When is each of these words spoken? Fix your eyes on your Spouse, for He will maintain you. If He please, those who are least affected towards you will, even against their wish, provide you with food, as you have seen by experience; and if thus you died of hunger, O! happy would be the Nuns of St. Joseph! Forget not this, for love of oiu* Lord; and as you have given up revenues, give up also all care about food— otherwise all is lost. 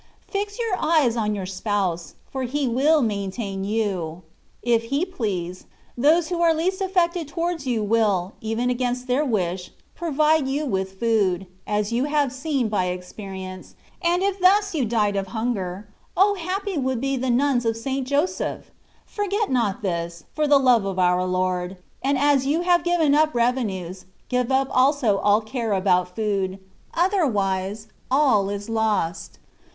Fix 0.27 0.57
your 0.57 0.75
eyes 0.79 1.15
on 1.15 1.35
your 1.35 1.45
Spouse, 1.45 2.15
for 2.31 2.41
He 2.41 2.67
will 2.67 3.03
maintain 3.03 3.63
you. 3.63 4.23
If 4.63 4.85
He 4.85 5.05
please, 5.05 5.65
those 5.95 6.29
who 6.29 6.41
are 6.41 6.55
least 6.55 6.81
affected 6.81 7.27
towards 7.27 7.67
you 7.67 7.83
will, 7.83 8.33
even 8.41 8.71
against 8.71 9.05
their 9.05 9.23
wish, 9.23 9.69
provide 9.93 10.47
you 10.47 10.65
with 10.65 10.97
food, 10.99 11.45
as 11.67 11.91
you 11.91 12.05
have 12.05 12.31
seen 12.33 12.67
by 12.67 12.85
experience; 12.85 13.75
and 14.01 14.23
if 14.23 14.41
thus 14.41 14.73
you 14.73 14.85
died 14.85 15.15
of 15.15 15.27
hunger, 15.37 15.87
O! 16.17 16.33
happy 16.33 16.79
would 16.79 16.99
be 16.99 17.15
the 17.15 17.29
Nuns 17.29 17.63
of 17.63 17.77
St. 17.77 18.07
Joseph! 18.07 18.71
Forget 19.05 19.51
not 19.51 19.83
this, 19.83 20.23
for 20.33 20.47
love 20.47 20.83
of 20.83 20.97
oiu* 20.97 21.31
Lord; 21.31 21.77
and 22.01 22.17
as 22.17 22.47
you 22.47 22.61
have 22.61 22.83
given 22.83 23.13
up 23.13 23.35
revenues, 23.35 24.05
give 24.29 24.51
up 24.51 24.67
also 24.71 25.19
all 25.19 25.41
care 25.41 25.73
about 25.73 26.15
food— 26.15 26.57
otherwise 26.95 27.85
all 28.09 28.49
is 28.49 28.67
lost. 28.67 29.37